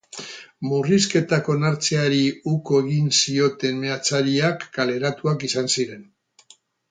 Murrizketak 0.67 1.49
onartzeari 1.55 2.21
uko 2.53 2.79
egin 2.85 3.11
zioten 3.19 3.77
meatzariak 3.83 4.67
kaleratuak 4.79 5.47
izan 5.51 5.71
ziren. 5.77 6.03